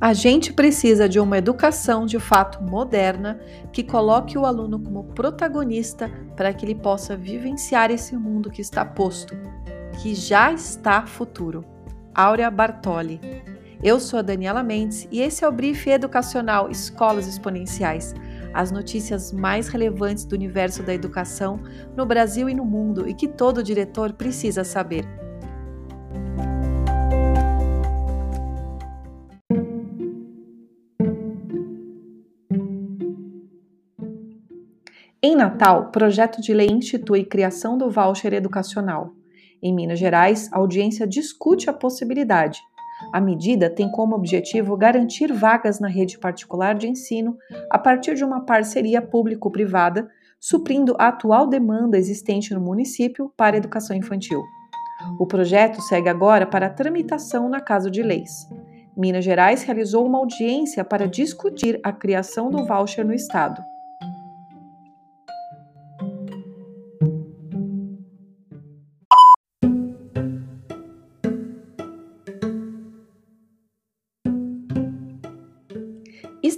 [0.00, 3.38] A gente precisa de uma educação de fato moderna
[3.70, 8.82] que coloque o aluno como protagonista para que ele possa vivenciar esse mundo que está
[8.82, 9.36] posto,
[10.00, 11.62] que já está futuro.
[12.14, 13.20] Áurea Bartoli.
[13.82, 18.14] Eu sou a Daniela Mendes e esse é o Brief Educacional Escolas Exponenciais.
[18.54, 21.60] As notícias mais relevantes do universo da educação
[21.94, 25.19] no Brasil e no mundo e que todo diretor precisa saber.
[35.22, 39.12] Em Natal, projeto de lei institui criação do voucher educacional.
[39.62, 42.58] Em Minas Gerais, a audiência discute a possibilidade.
[43.12, 47.36] A medida tem como objetivo garantir vagas na rede particular de ensino
[47.68, 50.08] a partir de uma parceria público-privada,
[50.40, 54.42] suprindo a atual demanda existente no município para educação infantil.
[55.18, 58.48] O projeto segue agora para tramitação na Casa de Leis.
[58.96, 63.62] Minas Gerais realizou uma audiência para discutir a criação do voucher no estado.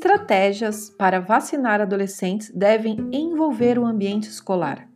[0.05, 4.89] Estratégias para vacinar adolescentes devem envolver o ambiente escolar.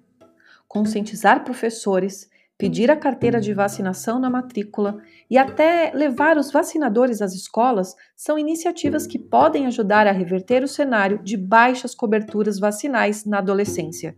[0.67, 4.98] Conscientizar professores, pedir a carteira de vacinação na matrícula
[5.31, 10.69] e até levar os vacinadores às escolas são iniciativas que podem ajudar a reverter o
[10.69, 14.17] cenário de baixas coberturas vacinais na adolescência.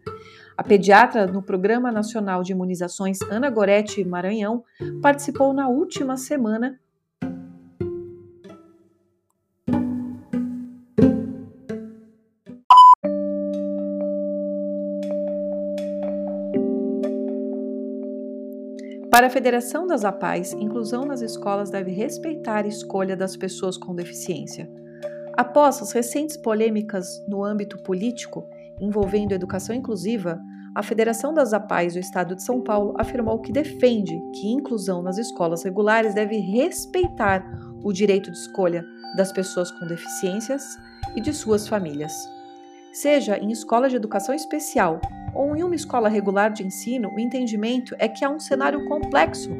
[0.56, 4.64] A pediatra no Programa Nacional de Imunizações Ana Goretti Maranhão
[5.02, 6.80] participou na última semana
[19.18, 23.92] Para a Federação das APAES, inclusão nas escolas deve respeitar a escolha das pessoas com
[23.92, 24.70] deficiência.
[25.36, 28.48] Após as recentes polêmicas no âmbito político
[28.80, 30.38] envolvendo educação inclusiva,
[30.72, 35.18] a Federação das APAES do Estado de São Paulo afirmou que defende que inclusão nas
[35.18, 37.44] escolas regulares deve respeitar
[37.82, 38.84] o direito de escolha
[39.16, 40.78] das pessoas com deficiências
[41.16, 42.12] e de suas famílias.
[42.92, 45.00] Seja em escola de educação especial
[45.38, 49.50] ou em uma escola regular de ensino, o entendimento é que há um cenário complexo,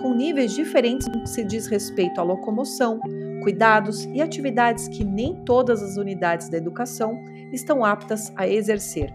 [0.00, 2.98] com níveis diferentes no que se diz respeito à locomoção,
[3.42, 9.12] cuidados e atividades que nem todas as unidades da educação estão aptas a exercer.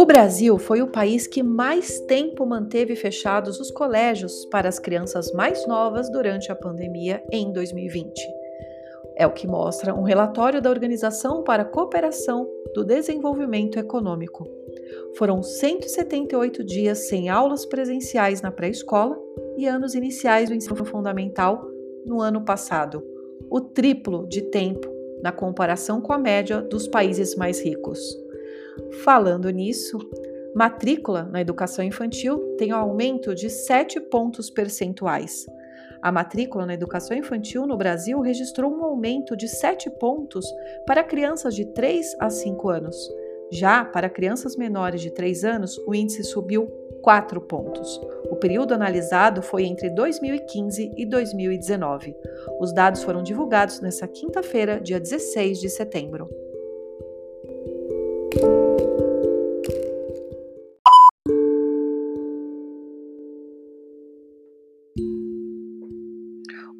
[0.00, 5.30] O Brasil foi o país que mais tempo manteve fechados os colégios para as crianças
[5.30, 8.18] mais novas durante a pandemia em 2020.
[9.14, 14.48] É o que mostra um relatório da Organização para a Cooperação do Desenvolvimento Econômico.
[15.18, 19.18] Foram 178 dias sem aulas presenciais na pré-escola
[19.58, 21.62] e anos iniciais do ensino fundamental
[22.06, 23.04] no ano passado,
[23.50, 24.90] o triplo de tempo
[25.22, 28.29] na comparação com a média dos países mais ricos.
[29.04, 29.98] Falando nisso,
[30.54, 35.46] matrícula na educação infantil tem um aumento de 7 pontos percentuais.
[36.02, 40.46] A matrícula na educação infantil no Brasil registrou um aumento de 7 pontos
[40.86, 42.96] para crianças de 3 a 5 anos.
[43.50, 46.68] Já para crianças menores de 3 anos, o índice subiu
[47.02, 48.00] 4 pontos.
[48.30, 52.14] O período analisado foi entre 2015 e 2019.
[52.60, 56.28] Os dados foram divulgados nesta quinta-feira, dia 16 de setembro.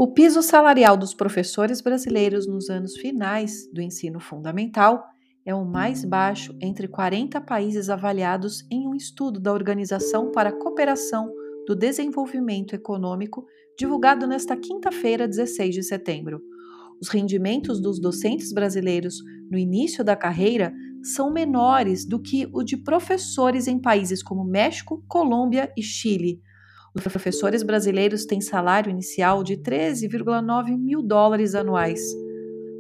[0.02, 5.04] O piso salarial dos professores brasileiros nos anos finais do ensino fundamental
[5.44, 10.58] é o mais baixo entre 40 países avaliados em um estudo da Organização para a
[10.58, 11.30] Cooperação
[11.66, 13.44] do Desenvolvimento Econômico,
[13.78, 16.40] divulgado nesta quinta-feira, 16 de setembro.
[16.98, 19.16] Os rendimentos dos docentes brasileiros
[19.50, 20.72] no início da carreira
[21.02, 26.40] são menores do que o de professores em países como México, Colômbia e Chile
[26.94, 32.00] os professores brasileiros têm salário inicial de 13,9 mil dólares anuais.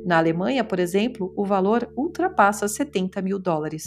[0.04, 3.84] Na Alemanha, por exemplo, o valor ultrapassa 70 mil dólares.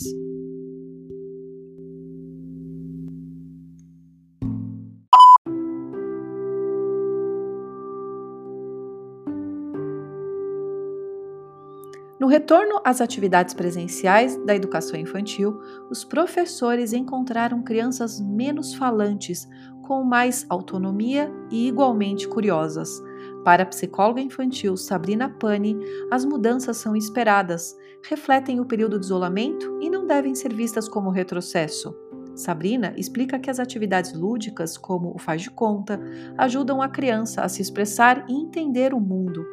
[12.24, 15.60] No retorno às atividades presenciais da educação infantil,
[15.92, 19.46] os professores encontraram crianças menos falantes,
[19.84, 23.02] com mais autonomia e igualmente curiosas.
[23.44, 25.78] Para a psicóloga infantil Sabrina Pani,
[26.10, 27.78] as mudanças são esperadas,
[28.08, 31.94] refletem o período de isolamento e não devem ser vistas como retrocesso.
[32.36, 36.00] Sabrina explica que as atividades lúdicas, como o faz de conta,
[36.38, 39.46] ajudam a criança a se expressar e entender o mundo.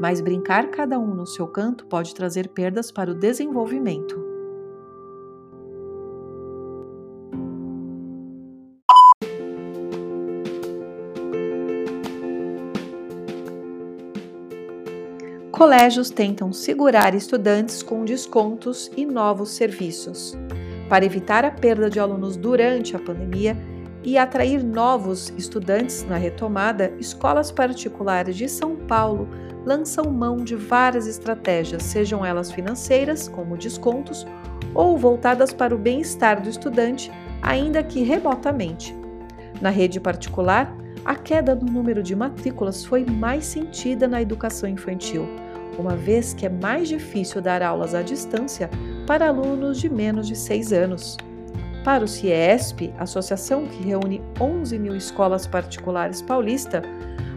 [0.00, 4.29] Mas brincar cada um no seu canto pode trazer perdas para o desenvolvimento.
[15.60, 20.34] Colégios tentam segurar estudantes com descontos e novos serviços.
[20.88, 23.54] Para evitar a perda de alunos durante a pandemia
[24.02, 29.28] e atrair novos estudantes na retomada, escolas particulares de São Paulo
[29.66, 34.26] lançam mão de várias estratégias, sejam elas financeiras, como descontos,
[34.74, 37.12] ou voltadas para o bem-estar do estudante,
[37.42, 38.96] ainda que remotamente.
[39.60, 40.74] Na rede particular,
[41.04, 45.28] a queda do número de matrículas foi mais sentida na educação infantil
[45.80, 48.70] uma vez que é mais difícil dar aulas à distância
[49.06, 51.16] para alunos de menos de 6 anos.
[51.82, 56.82] Para o CIESP, associação que reúne 11 mil escolas particulares paulista,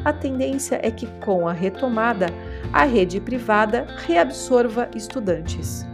[0.03, 2.27] a tendência é que, com a retomada,
[2.73, 5.85] a rede privada reabsorva estudantes.